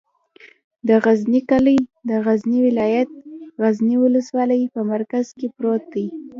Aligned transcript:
د 0.87 0.89
غزنی 1.03 1.41
کلی 1.49 1.77
د 2.09 2.11
غزنی 2.25 2.59
ولایت، 2.67 3.09
غزنی 3.61 3.95
ولسوالي 3.99 4.63
په 4.75 4.81
مرکز 4.91 5.25
کې 5.37 5.47
پروت 5.55 5.83
دی. 5.93 6.07